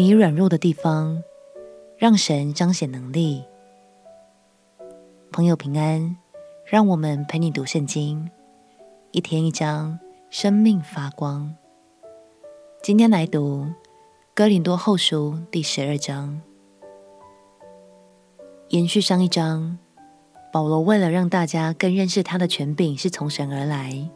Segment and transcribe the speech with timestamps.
[0.00, 1.22] 你软弱的地方，
[1.98, 3.44] 让神彰显能力。
[5.30, 6.16] 朋友平安，
[6.64, 8.30] 让我们陪你读圣经，
[9.10, 10.00] 一天一章，
[10.30, 11.54] 生命发光。
[12.82, 13.66] 今天来读
[14.34, 16.40] 哥林多后书第十二章，
[18.70, 19.76] 延续上一章，
[20.50, 24.08] 保罗为了让大家更认识他的权柄是从神而来，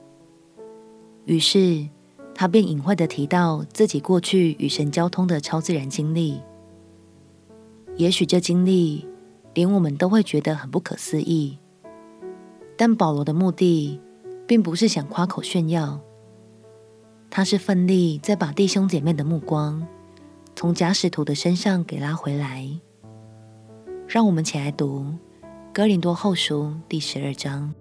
[1.26, 1.86] 于是。
[2.34, 6.40] 他便隐晦地提到自己过去与神交通的超自然经历。
[7.96, 9.06] 也许这经历
[9.54, 11.58] 连我们都会觉得很不可思议，
[12.76, 14.00] 但保罗的目的
[14.48, 16.00] 并不是想夸口炫耀，
[17.30, 19.86] 他是奋力在把弟兄姐妹的目光
[20.56, 22.68] 从假使徒的身上给拉回来。
[24.08, 25.04] 让我们起来读
[25.72, 27.72] 《哥林多后书》第十二章。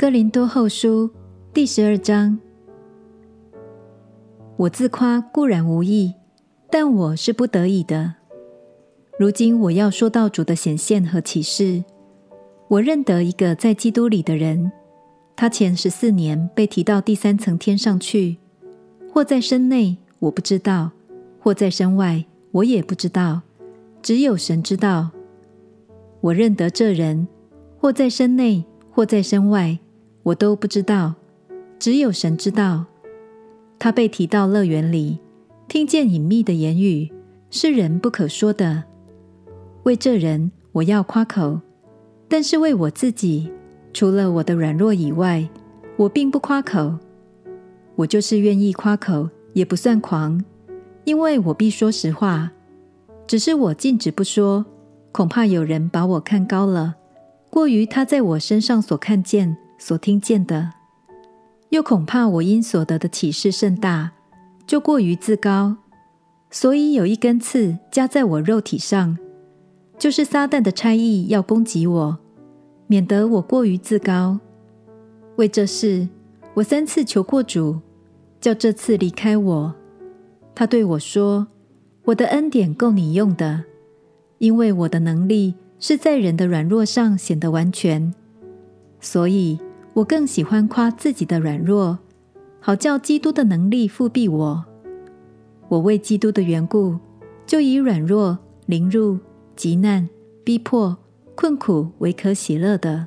[0.00, 1.10] 哥林多后书
[1.52, 2.38] 第十二章，
[4.56, 6.14] 我自夸固然无益，
[6.70, 8.14] 但我是不得已的。
[9.18, 11.84] 如今我要说到主的显现和启示。
[12.68, 14.72] 我认得一个在基督里的人，
[15.36, 18.38] 他前十四年被提到第三层天上去，
[19.12, 20.92] 或在身内，我不知道；
[21.40, 23.42] 或在身外，我也不知道，
[24.00, 25.10] 只有神知道。
[26.22, 27.28] 我认得这人，
[27.78, 29.78] 或在身内，或在身外。
[30.22, 31.14] 我都不知道，
[31.78, 32.84] 只有神知道。
[33.78, 35.18] 他被提到乐园里，
[35.66, 37.10] 听见隐秘的言语，
[37.50, 38.84] 是人不可说的。
[39.84, 41.58] 为这人，我要夸口；
[42.28, 43.50] 但是为我自己，
[43.94, 45.48] 除了我的软弱以外，
[45.96, 46.98] 我并不夸口。
[47.96, 50.44] 我就是愿意夸口，也不算狂，
[51.04, 52.52] 因为我必说实话。
[53.26, 54.66] 只是我禁止不说，
[55.12, 56.96] 恐怕有人把我看高了，
[57.48, 59.56] 过于他在我身上所看见。
[59.80, 60.74] 所听见的，
[61.70, 64.12] 又恐怕我因所得的启示甚大，
[64.66, 65.74] 就过于自高，
[66.50, 69.16] 所以有一根刺加在我肉体上，
[69.98, 72.18] 就是撒旦的差役要攻击我，
[72.88, 74.38] 免得我过于自高。
[75.36, 76.06] 为这事，
[76.52, 77.80] 我三次求过主，
[78.38, 79.74] 叫这次离开我。
[80.54, 81.46] 他对我说
[82.04, 83.64] ：“我的恩典够你用的，
[84.36, 88.12] 因为我的能力是在人的软弱上显得完全。”
[89.00, 89.58] 所以。
[90.00, 91.98] 我更喜欢夸自己的软弱，
[92.58, 94.64] 好叫基督的能力覆庇我。
[95.68, 96.98] 我为基督的缘故，
[97.44, 99.18] 就以软弱、凌辱、
[99.54, 100.08] 极难、
[100.42, 100.96] 逼迫、
[101.34, 103.06] 困苦为可喜乐的。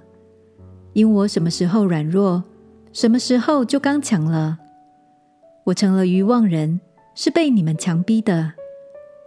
[0.94, 2.44] 因我什么时候软弱，
[2.92, 4.60] 什么时候就刚强了。
[5.64, 6.80] 我成了愚妄人，
[7.16, 8.54] 是被你们强逼的。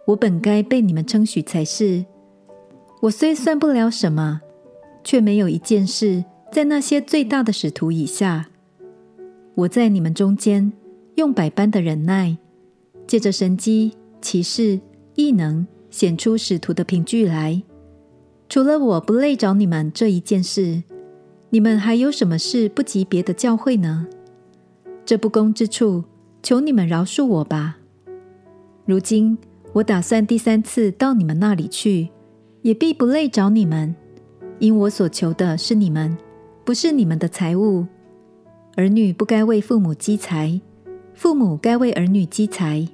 [0.07, 2.07] 我本该被你们称许才是。
[3.03, 4.41] 我虽算不了什么，
[5.03, 6.25] 却没有一件事。
[6.51, 8.49] 在那些最大的使徒以下，
[9.55, 10.73] 我在你们中间
[11.17, 12.39] 用百般的忍耐，
[13.07, 13.93] 借着神机、
[14.23, 14.81] 奇事、
[15.15, 17.63] 异能，显出使徒的凭据来。
[18.49, 20.83] 除了我不累着你们这一件事，
[21.51, 24.07] 你们还有什么事不及别的教会呢？
[25.05, 26.05] 这不公之处，
[26.43, 27.79] 求你们饶恕我吧。
[28.87, 29.37] 如今
[29.75, 32.09] 我打算第三次到你们那里去，
[32.63, 33.95] 也必不累着你们，
[34.59, 36.17] 因我所求的是你们。
[36.67, 37.87] 不是你们的财物，
[38.75, 40.61] 儿女不该为父母积财，
[41.15, 42.89] 父母该为儿女积财。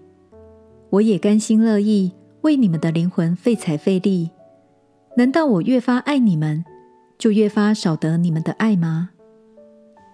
[0.91, 2.12] 我也甘心乐意
[2.43, 4.31] 为你们的灵魂费财费力。
[5.16, 6.62] 难道我越发爱你们，
[7.16, 9.09] 就越发少得你们的爱吗？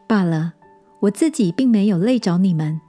[0.07, 0.55] 罢了，
[1.01, 2.81] 我自己并没有累着你们，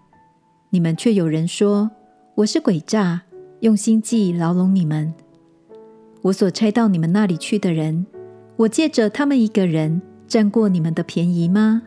[0.69, 1.89] 你们却有人说
[2.35, 3.23] 我是诡诈，
[3.61, 5.11] 用心计牢笼你们。
[6.21, 8.05] 我所差到你们那里去的人，
[8.55, 9.99] 我借着他们一个人。
[10.29, 11.81] 占过你们的便宜吗？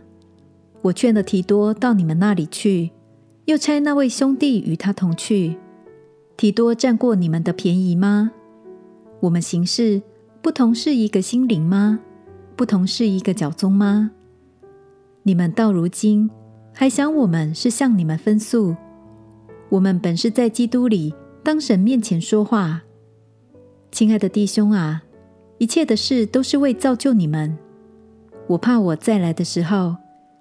[0.82, 2.90] 我劝了提多到你们那里去，
[3.44, 5.56] 又差那位兄弟与他同去。
[6.36, 8.32] 提多占过你们的便宜吗？
[9.20, 10.02] 我们行事
[10.42, 12.00] 不同是一个心灵吗？
[12.56, 14.10] 不同是一个脚踪吗？
[15.22, 16.28] 你们到如今
[16.72, 18.74] 还想我们是向你们分诉？
[19.68, 21.14] 我们本是在基督里
[21.44, 22.82] 当神面前说话。
[23.92, 25.04] 亲爱的弟兄啊，
[25.58, 27.56] 一切的事都是为造就你们。
[28.48, 29.96] 我怕我再来的时候，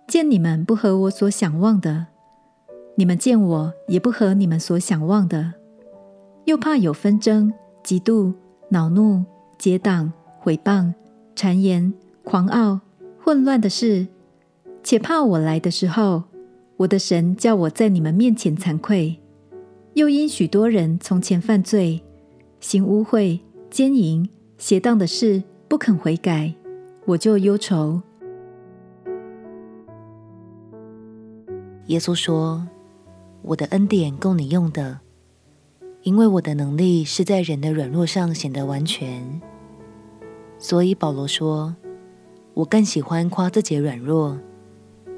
[0.07, 2.07] 见你们不合我所想望的；
[2.95, 5.53] 你们见我也不合你们所想望的。
[6.45, 7.53] 又怕有纷争、
[7.83, 8.33] 嫉妒、
[8.69, 9.24] 恼怒、
[9.57, 10.94] 结党、毁谤、
[11.36, 11.94] 谗言、
[12.24, 12.81] 狂傲、
[13.24, 14.07] 混乱的事；
[14.83, 16.24] 且怕我来的时候，
[16.77, 19.18] 我的神叫我在你们面前惭愧；
[19.94, 22.01] 又因许多人从前犯罪，
[22.59, 23.39] 行污秽、
[23.69, 24.27] 奸淫、
[24.57, 26.56] 邪荡的事，不肯悔改。
[27.06, 28.01] 我就忧愁。
[31.88, 32.68] 耶稣说
[33.42, 35.00] ：“我的恩典够你用的，
[36.03, 39.42] 因为我的能力是在人的软弱上显得完全。
[40.59, 41.75] 所以保罗说
[42.53, 44.39] ：“我更喜欢夸自己软弱，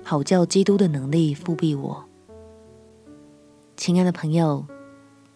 [0.03, 2.05] 好叫基督的能力覆庇我。”
[3.75, 4.65] 亲爱的朋友，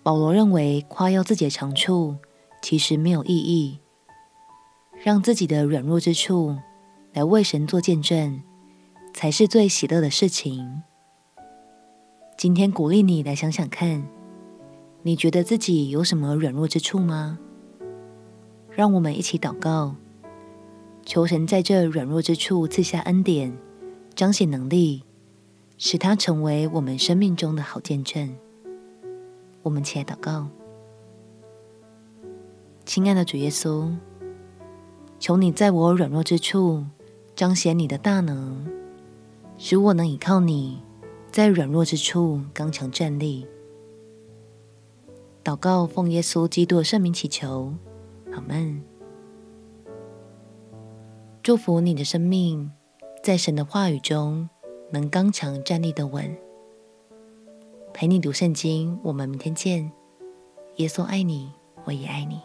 [0.02, 2.16] 保罗认为夸耀自己的长处
[2.62, 3.80] 其实没有意义，
[5.04, 6.58] 让自己的软弱之处
[7.14, 8.42] 来为神做见证，
[9.14, 10.82] 才是最喜乐的事情。
[12.36, 14.04] 今天鼓励你来想想看，
[15.04, 17.38] 你觉得自己有什么软弱之处吗？
[18.72, 19.96] 让我们一起祷告，
[21.06, 23.56] 求神在这软弱之处赐下恩典，
[24.16, 25.04] 彰显能力，
[25.78, 28.36] 使它成为我们生命中的好见证。
[29.62, 30.48] 我们起来祷告，
[32.86, 33.92] 亲爱的主耶稣，
[35.28, 36.86] 求你在我软弱之处
[37.36, 38.66] 彰显你的大能，
[39.58, 40.82] 使我能依靠你。
[41.30, 43.46] 在软弱之处刚强站立，
[45.44, 47.74] 祷告奉耶稣基督的圣名祈求，
[48.32, 48.82] 阿门。
[51.44, 52.72] 祝福你的生命，
[53.22, 54.48] 在神的话语中
[54.94, 56.34] 能刚强站立的稳。
[57.94, 59.92] 陪你读圣经，我们明天见。
[60.78, 61.52] 耶稣爱你，
[61.84, 62.40] 我也爱你。